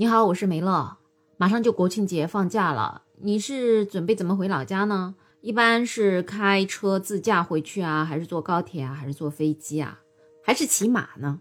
[0.00, 0.96] 你好，我是梅乐。
[1.38, 5.16] 马上就国庆节放假了，你是准备怎么回老家呢？
[5.40, 9.98] 一般是开车自驾回去啊，还是坐高铁啊，还是坐飞机啊，
[10.44, 11.40] 还是骑马呢？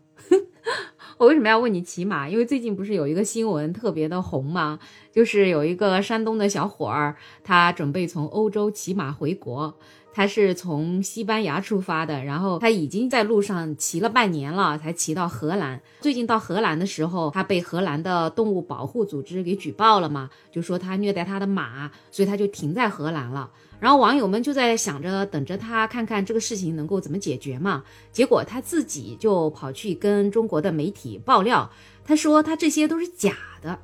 [1.19, 2.27] 我为什么要问你骑马？
[2.27, 4.79] 因为最近不是有一个新闻特别的红吗？
[5.11, 9.77] 就是有一个山东的小伙儿，他准备从欧洲骑马回国。
[10.17, 15.79] 他是从西班牙出发的，然后他已经在路上骑了半年了，才骑到荷兰。
[16.01, 23.47] 最近到荷兰的时候，他被荷兰的动物保护组织给举报了嘛，就说他虐待他的马，所以他就停在荷兰了。
[23.79, 27.83] 然后网友们就在想着等着他看看这个事情能够怎么解决嘛。
[28.11, 31.71] 结果他自己就跑去跟中国的媒体爆料，
[32.03, 33.77] 他说他这些都是假的。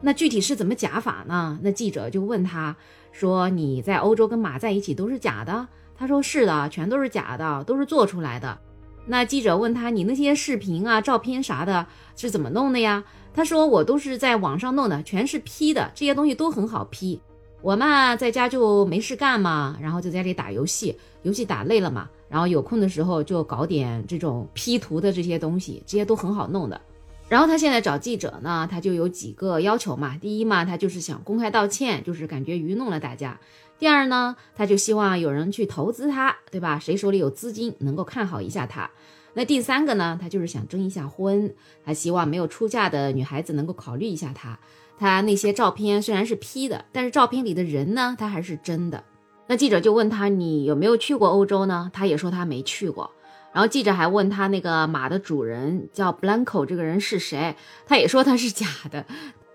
[0.00, 1.58] 那具体是怎么假法呢？
[1.60, 2.76] 那记者就问他。
[3.14, 5.68] 说你在欧洲跟马在一起都是假的，
[6.02, 8.58] 他说是的，全都是假的，都是做出来的。
[9.06, 13.04] 那记者问他，你那些视频啊、照片啥的，是怎么弄的呀？
[13.32, 17.20] 他说我都是在网上弄的，全是 P 的，这些东西都很好 P。
[17.60, 26.80] 我嘛在家就没事干嘛，然后就在家里打游戏，游戏打累了嘛，然后有空的时候就搞点这种 P 图的这些东西，这些都很好弄的。
[27.28, 30.18] 然后他现在找记者呢，他就有几个要求嘛。
[30.20, 33.38] 第一嘛，他就是想公开道歉，就是感觉愚弄了大家。
[33.82, 36.78] 第二呢，他就希望有人去投资他，对吧？
[36.78, 38.88] 谁手里有资金能够看好一下他。
[39.34, 41.52] 那第三个呢，他就是想征一下婚，
[41.84, 44.56] 他希望没有出嫁的女孩子能够考虑一下他。
[45.00, 49.02] 他那些照片虽然是 P 的，但是照片里的人呢，他还是真的。
[49.48, 51.90] 那记者就问他，你有没有去过欧洲呢？
[51.92, 53.10] 他也说他没去过。
[53.52, 59.04] 然后记者还问他那个马的主人叫 Blanco 这个人是谁，他也说他是假的。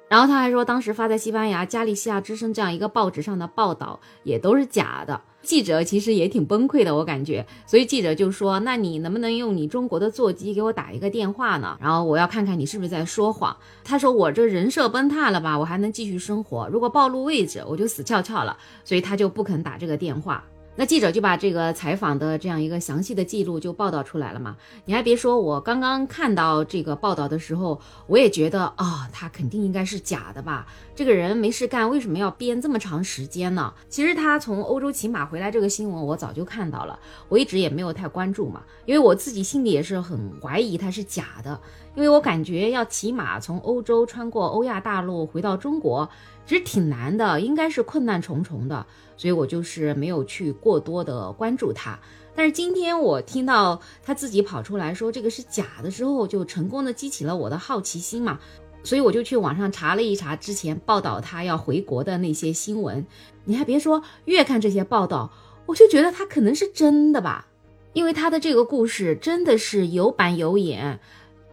[0.10, 5.20] 然后他还说当时发在西班牙《加利西亚之声》这样一个报纸上的报道也都是假的。
[5.42, 7.46] 记者其实也挺崩溃的，我感觉。
[7.66, 11.78] 所以记者就说：“那你能不能用你中国的座机给我打一个电话呢？
[11.82, 15.58] 然后我要看看你是不是在说谎。”他说：“我这人设崩塌了吧？
[15.58, 16.68] 我还能继续生活？
[16.70, 20.44] 如果暴露位置，我就死翘翘了。”所以他就不肯打这个电话。
[20.80, 24.56] 那记者就把这个采访的这样一个详细的记录就报道出来了嘛？
[24.86, 30.68] 你还别说，我刚刚看到这个报道的时候，我也觉得啊，他肯定应该是假的吧？
[30.96, 33.74] 这个人没事干，为什么要编这么长时间呢？
[33.90, 41.60] 其实他从欧洲骑马回来这个新闻，我早就看到了，我一直也没有太关注嘛，因为我自己心里也是很怀疑他是假的，
[41.96, 46.08] 因为我感觉要骑马从欧洲穿过欧亚大陆回到中国。
[46.48, 48.86] 其实挺难的，应该是困难重重的，
[49.18, 52.00] 所以我就是没有去过多的关注他。
[52.34, 58.40] 但是今天我听到他自己跑出来说这个是假的时候，就成功的激起了我的好奇心嘛，
[58.82, 63.06] 所以我就去网上查了一查之前报道他要回国的那些新闻。
[63.44, 65.30] 你还别说，越看这些报道，
[65.66, 67.48] 我就觉得他可能是真的吧，
[67.92, 71.00] 因为他的这个故事真的是有板有眼，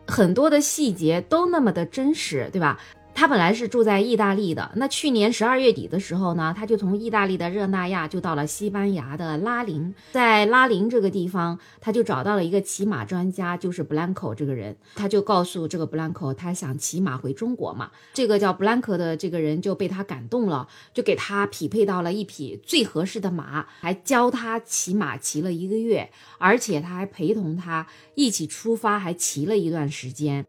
[0.07, 2.79] 很多的细节都那么的真实，对吧？
[3.15, 27.87] 他本来是住在意大利的，那去年十二月底的时候呢，他就从意大利的热那亚就到了西班牙的拉林，在拉林这个地方，他就找到了一个骑马专家，就是 Blanco 这个人，他就告诉这个 Blanco，他想骑马回中国嘛，这个叫 Blanco 的这个人就被他感动了，就给他匹配到了一匹最合适的马，还教他骑马骑了一个月，而且他还陪同他
[28.17, 30.45] 一起出发，还骑了一段时间。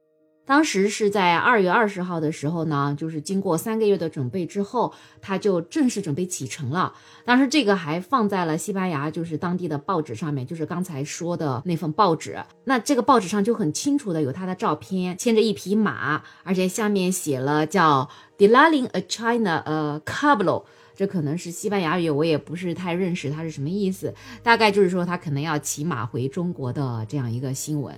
[0.46, 6.94] 当时是在二月二十号的时候呢，就是经过三个月的准备之后，他就正式准备启程了。
[7.26, 12.38] 当时这个还放在了西班牙，就是当地的报纸上面，就是刚才说的那份报纸。
[12.66, 18.08] 那这个报纸上就很清楚的有他的照片，牵着一匹马，而且下面写了叫
[18.38, 24.14] “Delaling a China a Cablo”，这可能是西班牙语，我也不是太认识它是什么意思，
[24.44, 27.98] 大概就是说他可能要骑马回中国的这样一个新闻。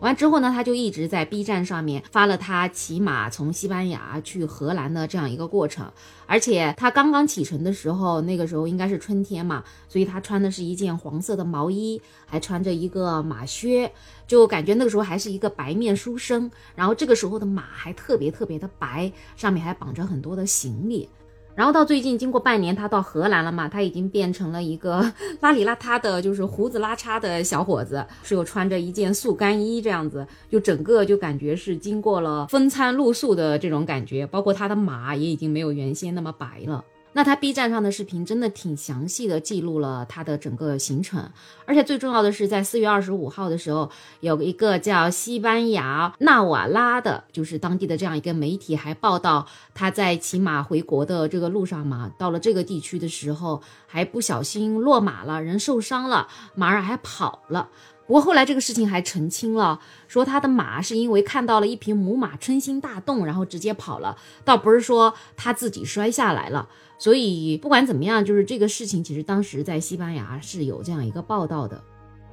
[0.00, 5.90] 完之后呢，他就一直在 B 站上面发了他骑马从西班牙去荷兰的这样一个过程，
[6.26, 13.90] 而且他刚刚启程的时候，那个时候应该是春天嘛，所以他穿的是一件黄色的毛衣，还穿着一个马靴，
[14.26, 16.50] 就感觉那个时候还是一个白面书生。
[16.74, 21.08] 然后这个时候的马还特别特别的白，上面还绑着很多的行李。
[21.56, 23.66] 然后到最近，经过半年，他到荷兰了嘛？
[23.66, 25.00] 他已经变成了一个
[25.40, 36.84] 邋里邋遢的，就是胡子拉碴的小伙子，是有穿着一件速干衣这样子，就整个就感觉是经过了风餐露宿的这种感觉，包括他的马也已经没有原先那么白了。
[37.16, 41.30] 那他 B 站上的视频真的挺详细的，记录了他的整个行程，
[41.64, 43.90] 而且最重要的是，在四月二十五号的时候，
[44.20, 57.70] 有一个叫西班牙纳瓦拉的，就是当地的这样一个媒体，还报道他在骑马回国的这个路上嘛，到了这个地区的时候，还不小心落马了，人受伤了，马儿还跑了。
[58.06, 66.68] 不过后来这个事情还澄清了，说他的马是因为看到了一匹母马春心大动，然后直接跑了，倒不是说他自己摔下来了。
[66.98, 71.82] 所以不管怎么样，就是这个事情其实当时在西班牙是有这样一个报道的。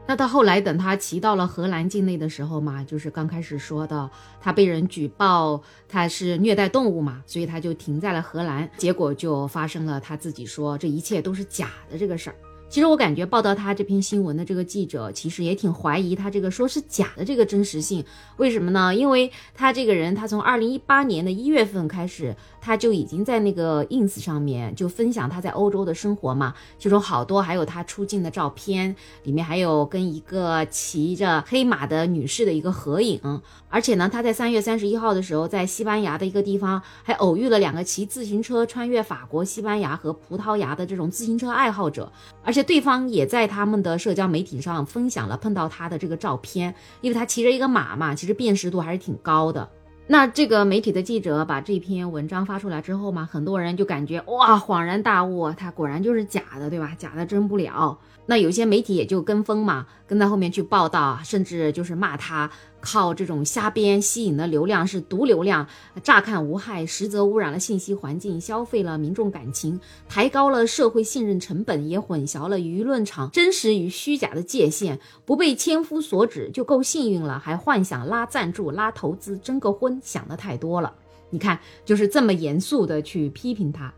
[0.05, 4.09] 那到后来等他骑到了荷兰境内的时候嘛，就是刚开始说的，
[4.41, 12.35] 他被人举报他是虐待动物嘛，所以他就停在了荷兰，结果就发生了他自己说这一切都是假的这个事儿。
[12.69, 18.03] 其实我感觉报道他这篇新闻的这个记者，其实也挺怀疑他这个说是假的这个真实性。
[18.37, 18.95] 为什么呢？
[18.95, 33.21] 因为他这个人，他从二零一八年的一月份开始，他就已经在那个 ins 上面就分享他在欧洲的生活嘛，其中好多还有他出境的照片，里面还有跟一个骑着黑马的女士的一个合影。
[33.69, 42.11] 而且呢，他在三月三十一号的时候，在西班牙的一个地方还偶遇了两个骑自行车穿越法国、西班牙和葡萄牙的这种自行车爱好者，
[42.43, 42.62] 而且。
[42.63, 49.69] 对方也在他们的社交媒体上分享了碰到他的这个照片，因为他骑着一个马嘛，其实辨识度还是挺高的。
[50.05, 56.93] 那这个媒体的记者把这篇文章发出来之后嘛，很多人就感觉哇，恍然大悟，他果然就是假的，对吧？
[56.97, 57.97] 假的真不了。
[58.25, 62.49] 那有些媒体也就跟风嘛，跟在后面去报道，甚至就是骂他
[62.83, 65.65] 靠这种瞎编吸引的流量是毒流量，
[66.03, 74.99] 乍看无害，实则污染了信息环境，消费了民众感情，抬高了社会信任成本，也混淆了舆论场真实与虚假的界限。
[75.23, 80.93] 不被千夫所指就够幸运了，还幻想拉赞助、拉投资、征个婚，想的太多了。
[81.29, 83.93] 你看，就是这么严肃的去批评他。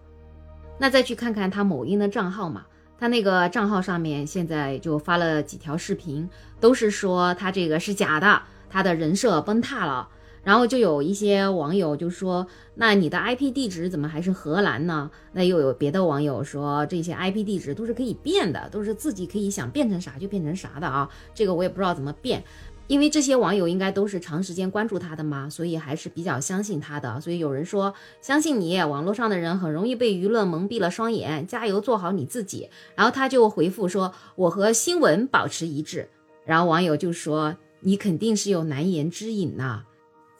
[0.77, 2.65] 那再去看看他某音的账号嘛。
[2.97, 6.29] 他那个账号上面现在就发了几条视频，
[6.61, 10.09] 都是说他这个是假的，他的人设崩塌了。
[10.43, 12.45] 然后就有一些网友就说
[12.75, 22.43] ：“那你的 IP 地址怎么还是荷兰呢？”那又有别的网友说：“这些 IP 地址都是可以变的，都是自己可以想变成啥就变成啥的啊。”这个我也不知道怎么变。
[22.85, 27.19] 因为这些网友应该都是长时间关注他的嘛，所以还是比较相信他的。
[27.19, 32.69] 所以有人说相信你，网络上的人很容易被舆论蒙蔽了双眼，加油，做好你自己。
[32.93, 36.07] 然后他就回复说：“我和新闻保持一致。”
[36.45, 39.83] 然后网友就说：“你肯定是有难言之隐呐。”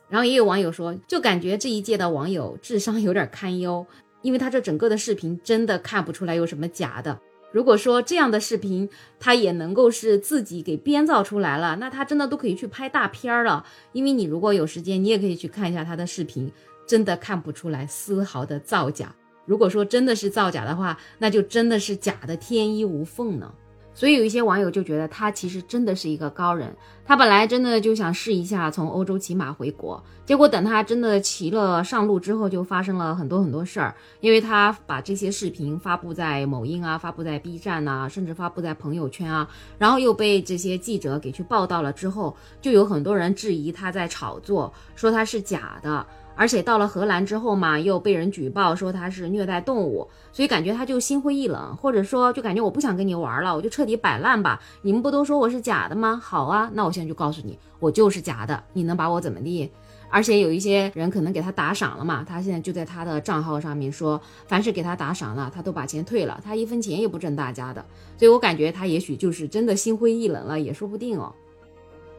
[0.09, 3.85] 然后也有网友说，就感觉这一届的网友智商有点堪忧，
[4.21, 7.19] 因为他这整个的视频真的看不出来有什么假的。
[7.51, 13.65] 如果说这样的视频他也能够是自己给编造出来了，那他真的都可以去拍大片了。
[13.93, 16.51] 因为你如果有时间，你也可以去看一下他的视频，
[16.85, 19.15] 真的看不出来丝毫的造假。
[19.45, 23.53] 如果说真的是造假的话，那就真的是假的天衣无缝呢。
[23.95, 26.75] 所以有一些网友就觉得他其实真的是一个高人，
[27.05, 46.05] 他本来真的就想试一下从欧洲骑马回国，结果等他真的骑了上路之后，就发生了很多很多事儿，因为他把这些视频发布在某音啊，发布在 B 站呐，甚至发布在朋友圈啊，然后又被这些记者给去报道了之后，就有很多人质疑他在炒作，说他是假的。
[46.35, 54.61] 而且到了荷兰之后嘛，又被人举报说他是虐待动物，所以感觉他就心灰意冷，或者说就感觉我不想跟你玩了，我就彻底摆烂吧。
[54.81, 56.19] 你们不都说我是假的吗？
[56.21, 59.71] 好啊，那我现在就告诉你，我就是假的，你能把我怎么地？
[60.07, 67.83] 而且有一些人可能给他打赏了嘛，他现在就在他的账号上面说，凡是给他打赏了，他都把钱退了，他一分钱也不挣大家的。
[68.17, 71.33] 所以我感觉他也许就是真的心灰意冷了，也说不定哦。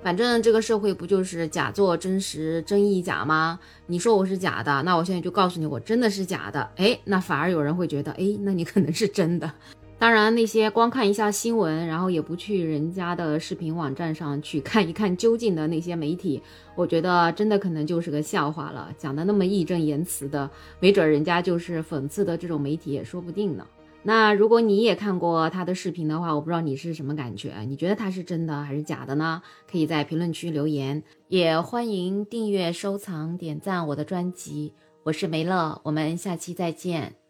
[0.06, 3.58] 反正这个社会不就是假作真实，真亦假吗？
[3.88, 6.70] 你说我是假的，那我现在就告诉你，我真的是假的。
[6.76, 9.52] 哎，那反而有人会觉得，哎，那你可能是真的。
[9.98, 16.40] 当然，那些光看一下新闻，然后也不去人家的视频网站上去看一看究竟的那些媒体，
[16.76, 18.88] 我觉得真的可能就是个笑话了。
[18.96, 20.48] 讲的那么义正言辞的，
[20.78, 23.66] 没准人家就是讽刺的这种媒体也说不定呢。
[24.06, 27.52] 那如果你也看过他的视频的话，我不知道你是什么感觉？
[27.66, 29.42] 你觉得他是真的还是假的呢？
[29.68, 34.72] 可以在评论区留言，也欢迎订阅、收藏、点赞我的专辑。
[35.02, 37.25] 我是梅乐，我们下期再见。